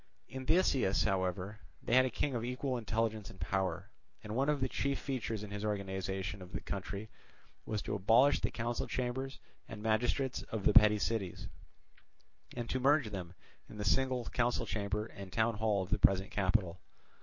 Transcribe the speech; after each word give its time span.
In 0.27 0.47
Theseus, 0.47 1.03
however, 1.03 1.59
they 1.83 1.93
had 1.93 2.05
a 2.05 2.09
king 2.09 2.33
of 2.33 2.43
equal 2.43 2.75
intelligence 2.75 3.29
and 3.29 3.39
power; 3.39 3.91
and 4.23 4.35
one 4.35 4.49
of 4.49 4.59
the 4.59 4.67
chief 4.67 4.97
features 4.97 5.43
in 5.43 5.51
his 5.51 5.63
organization 5.63 6.41
of 6.41 6.53
the 6.53 6.59
country 6.59 7.07
was 7.67 7.83
to 7.83 7.93
abolish 7.93 8.39
the 8.39 8.49
council 8.49 8.87
chambers 8.87 9.37
and 9.67 9.83
magistrates 9.83 10.41
of 10.51 10.65
the 10.65 10.73
petty 10.73 10.97
cities, 10.97 11.49
and 12.57 12.67
to 12.71 12.79
merge 12.79 13.11
them 13.11 13.35
in 13.69 13.77
the 13.77 13.85
single 13.85 14.25
council 14.25 14.65
chamber 14.65 15.05
and 15.05 15.31
town 15.31 15.57
hall 15.57 15.83
of 15.83 15.91
the 15.91 15.99
present 15.99 16.31
capital. 16.31 16.81